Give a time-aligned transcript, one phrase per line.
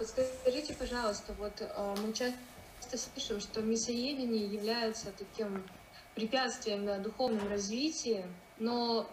[0.00, 5.62] подскажите, пожалуйста, вот э, мы часто слышим, что мясоедение является таким
[6.14, 8.24] препятствием на духовном развитии,
[8.58, 9.06] но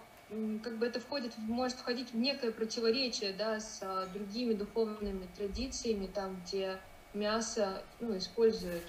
[0.64, 6.08] как бы это входит, может входить в некое противоречие, да, с а, другими духовными традициями,
[6.08, 6.80] там, где
[7.14, 8.84] мясо, ну, используют.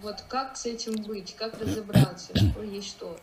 [0.00, 3.18] Вот как с этим быть, как разобраться, что есть что?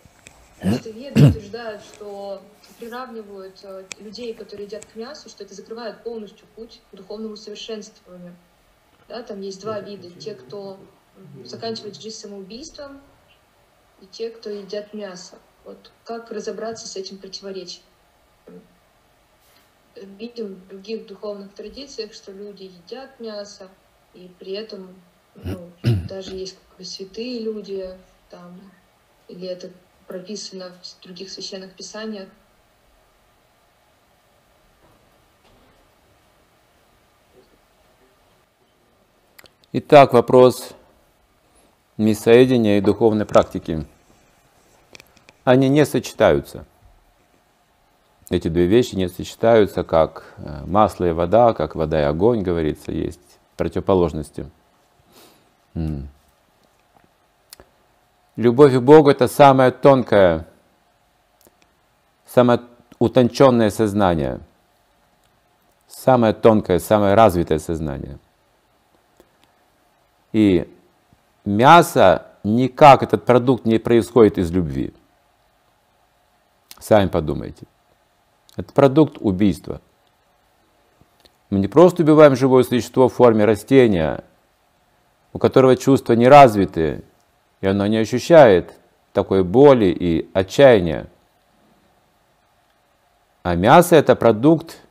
[0.63, 2.41] Потому что веды утверждают, что
[2.79, 8.33] приравнивают э, людей, которые едят к мясу, что это закрывает полностью путь к духовному совершенствованию.
[9.09, 10.09] Да, там есть два вида.
[10.09, 10.79] Те, кто
[11.43, 13.01] заканчивает жизнь самоубийством,
[13.99, 15.37] и те, кто едят мясо.
[15.65, 17.83] Вот как разобраться с этим противоречием?
[19.95, 23.67] Видим в других духовных традициях, что люди едят мясо,
[24.13, 24.95] и при этом
[25.35, 25.69] ну,
[26.07, 27.97] даже есть как бы святые люди,
[28.29, 28.71] там,
[29.27, 29.69] или это
[30.13, 32.29] прописано в других священных писаниях.
[39.71, 40.75] Итак, вопрос
[41.97, 43.87] мясоедения и духовной практики.
[45.45, 46.67] Они не сочетаются.
[48.29, 52.91] Эти две вещи не сочетаются, как э, масло и вода, как вода и огонь, говорится,
[52.91, 54.47] есть противоположности.
[58.35, 60.47] Любовь к Богу– это самое тонкое,
[62.25, 62.61] самое
[62.97, 64.39] утонченное сознание,
[65.87, 68.17] самое тонкое, самое развитое сознание.
[70.31, 70.67] И
[71.45, 74.93] мясо никак, этот продукт не происходит из любви.
[76.79, 77.67] Сами подумайте.
[78.55, 79.79] Это продукт убийства.
[81.51, 84.23] Мы не просто убиваем живое существо в форме растения,
[85.33, 87.03] у которого чувства не развиты,
[87.63, 88.73] и оно не ощущает
[89.13, 91.07] такой боли и отчаяния.
[93.41, 94.81] А мясо– это продукт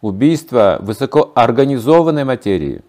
[0.00, 2.84] убийства высокоорганизованной материи,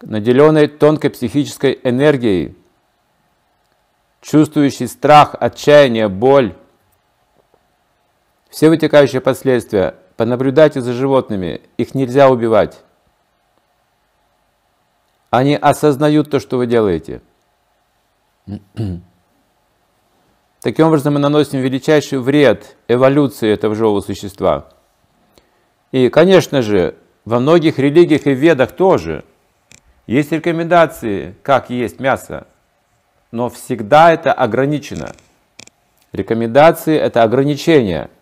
[0.00, 2.56] наделенной тонкой психической энергией,
[4.20, 6.54] чувствующей страх, отчаяние, боль.
[8.48, 12.82] Все вытекающие последствия Понаблюдайте за животными, их нельзя убивать.
[15.28, 17.20] Они осознают то, что вы делаете.
[20.60, 24.68] Таким образом, мы наносим величайший вред эволюции этого живого существа.
[25.92, 29.24] И, конечно же, во многих религиях и ведах тоже
[30.06, 32.46] есть рекомендации, как есть мясо,
[33.30, 35.12] но всегда это ограничено.
[36.12, 38.10] Рекомендации– это ограничения–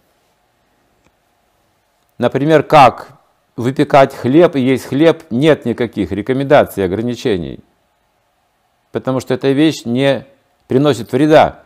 [2.18, 3.18] Например, как
[3.56, 7.60] выпекать хлеб и есть хлеб, нет никаких рекомендаций, ограничений.
[8.94, 10.24] Потому что эта вещь не
[10.68, 11.64] приносит вреда.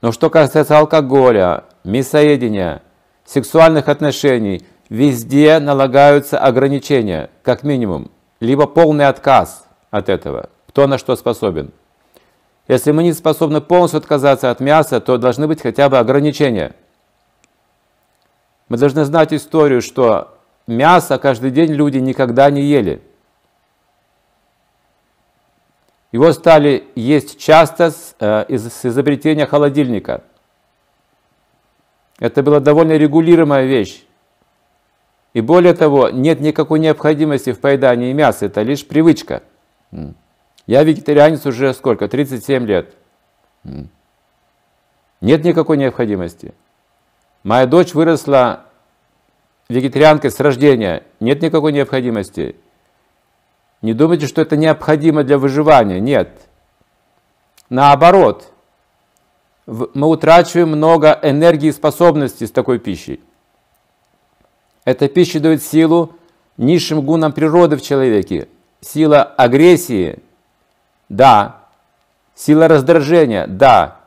[0.00, 2.80] Но что касается алкоголя, мясоедения,
[3.24, 11.16] сексуальных отношений, везде налагаются ограничения, как минимум, либо полный отказ от этого, кто на что
[11.16, 11.72] способен.
[12.68, 16.76] Если мы не способны полностью отказаться от мяса, то должны быть хотя бы ограничения–
[18.68, 23.00] мы должны знать историю, что мясо каждый день люди никогда не ели.
[26.16, 30.22] Его стали есть часто с, э, из, с изобретения холодильника.
[32.18, 34.02] Это была довольно регулируемая вещь.
[35.34, 39.42] И более того, нет никакой необходимости в поедании мяса, это лишь привычка.
[40.66, 42.08] Я вегетарианец уже сколько?
[42.08, 42.94] 37 лет.
[45.20, 46.54] Нет никакой необходимости.
[47.42, 48.64] Моя дочь выросла
[49.68, 51.02] вегетарианкой с рождения.
[51.20, 52.56] Нет никакой необходимости.
[53.82, 56.00] Не думайте, что это необходимо для выживания.
[56.00, 56.30] Нет.
[57.68, 58.52] Наоборот,
[59.66, 63.20] мы утрачиваем много энергии и способностей с такой пищей.
[64.84, 66.12] Эта пища дает силу
[66.56, 68.48] низшим гунам природы в человеке.
[68.80, 70.20] Сила агрессии–
[71.08, 71.56] да.
[72.34, 74.00] Сила раздражения– да.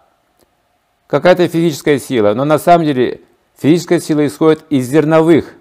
[1.08, 3.22] Какая-то физическая сила, но на самом деле
[3.62, 5.54] Физическая сила исходит из зерновых,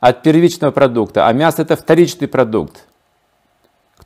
[0.00, 2.85] от первичного продукта, а мясо это вторичный продукт.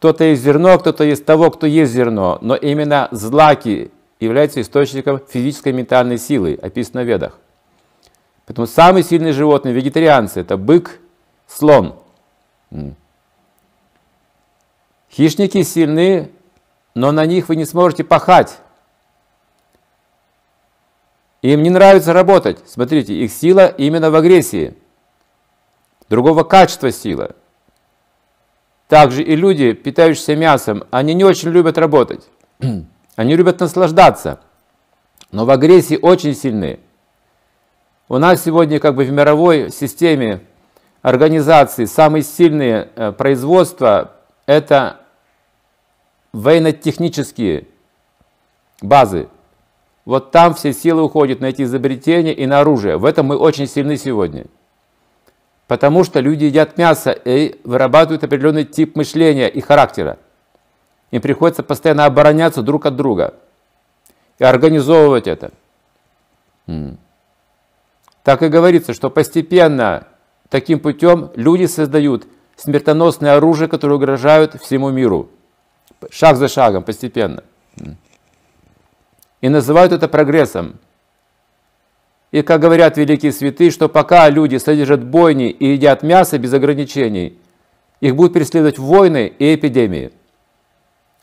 [0.00, 5.74] Кто-то есть зерно, кто-то есть того, кто есть зерно, но именно злаки являются источником физической
[5.74, 7.38] ментальной силы, описано в ведах.
[8.46, 10.98] Поэтому самые сильные животные, вегетарианцы, это бык,
[11.46, 11.96] слон.
[15.12, 16.30] Хищники сильны,
[16.94, 18.56] но на них вы не сможете пахать.
[21.42, 22.58] Им не нравится работать.
[22.66, 24.74] Смотрите, их сила именно в агрессии.
[26.08, 27.36] Другого качества сила.
[28.90, 32.28] Также и люди, питающиеся мясом, они не очень любят работать.
[33.16, 34.40] Они любят наслаждаться.
[35.30, 36.80] Но в агрессии очень сильны.
[38.08, 40.40] У нас сегодня как бы в мировой системе
[41.02, 44.12] организации, самые сильные э, производства–
[44.46, 44.96] это
[46.32, 47.68] военно-технические
[48.82, 49.28] базы.
[50.04, 52.96] Вот там все силы уходят на эти изобретения и на оружие.
[52.96, 54.46] В этом мы очень сильны сегодня.
[55.70, 60.18] Потому что люди едят мясо и вырабатывают определенный тип мышления и характера.
[61.12, 63.34] Им приходится постоянно обороняться друг от друга
[64.40, 65.52] и организовывать это.
[68.24, 70.08] Так и говорится, что постепенно
[70.48, 72.26] таким путем люди создают
[72.56, 75.30] смертоносное оружие, которое угрожает всему миру.
[76.10, 77.44] Шаг за шагом, постепенно.
[79.40, 80.80] И называют это прогрессом.
[82.32, 87.38] И как говорят великие святые, что пока люди содержат бойни и едят мясо без ограничений,
[88.00, 90.12] их будут преследовать войны и эпидемии.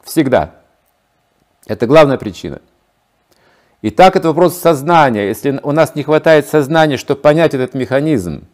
[0.04, 0.56] Всегда.
[1.66, 2.62] Это главная причина.
[3.82, 5.28] И так это вопрос сознания.
[5.28, 8.48] Если у нас не хватает сознания, чтобы понять этот механизм,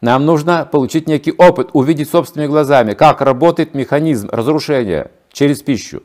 [0.00, 6.02] нам нужно получить некий опыт, увидеть собственными глазами, как работает механизм разрушения через пищу.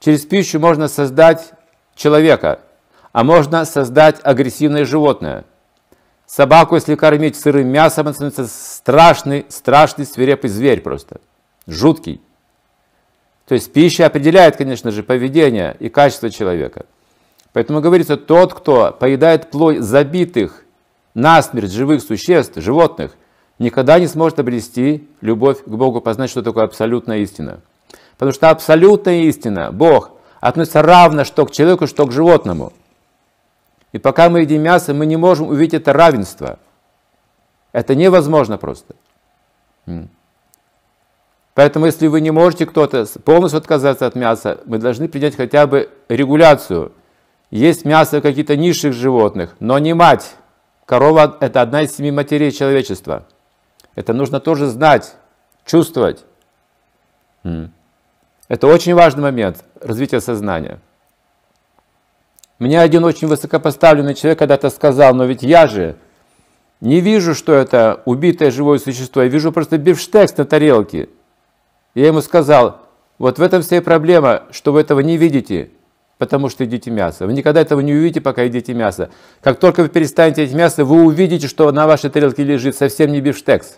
[0.00, 1.52] Через пищу можно создать
[1.94, 2.60] человека,
[3.12, 5.44] а можно создать агрессивное животное.
[6.26, 11.20] Собаку, если кормить сырым мясом, он становится страшный, страшный, свирепый зверь просто.
[11.66, 12.22] Жуткий.
[13.46, 16.86] То есть пища определяет, конечно же, поведение и качество человека.
[17.52, 20.64] Поэтому говорится, тот, кто поедает плоть забитых
[21.12, 23.12] насмерть живых существ, животных,
[23.58, 27.60] никогда не сможет обрести любовь к Богу, познать, что такое абсолютная истина.
[28.14, 32.72] Потому что абсолютная истина, Бог, относится равно что к человеку, что к животному.
[33.92, 36.58] И пока мы едим мясо, мы не можем увидеть это равенство.
[37.72, 38.94] Это невозможно просто.
[41.54, 45.90] Поэтому, если вы не можете кто-то полностью отказаться от мяса, мы должны принять хотя бы
[46.08, 46.92] регуляцию.
[47.50, 50.34] Есть мясо каких-то низших животных, но не мать.
[50.86, 53.26] Корова– это одна из семи матерей человечества.
[53.94, 55.14] Это нужно тоже знать,
[55.66, 56.24] чувствовать.
[58.48, 60.78] Это очень важный момент развития сознания.
[62.62, 65.96] Мне один очень высокопоставленный человек когда-то сказал, но ведь я же
[66.80, 71.08] не вижу, что это убитое живое существо, я вижу просто бифштекс на тарелке.
[71.96, 72.78] Я ему сказал,
[73.18, 75.70] вот в этом вся и проблема, что вы этого не видите,
[76.18, 77.26] потому что едите мясо.
[77.26, 79.10] Вы никогда этого не увидите, пока едите мясо.
[79.40, 83.20] Как только вы перестанете есть мясо, вы увидите, что на вашей тарелке лежит совсем не
[83.20, 83.76] бифштекс,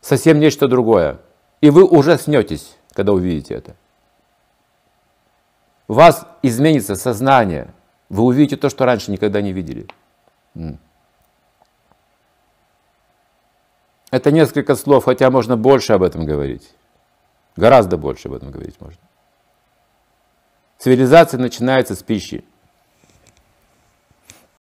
[0.00, 1.18] совсем нечто другое.
[1.60, 3.74] И вы ужаснетесь когда увидите это.
[5.90, 7.74] У вас изменится сознание.
[8.10, 9.88] Вы увидите то, что раньше никогда не видели.
[14.12, 16.70] Это несколько слов, хотя можно больше об этом говорить.
[17.56, 19.00] Гораздо больше об этом говорить можно.
[20.78, 22.44] Цивилизация начинается с пищи.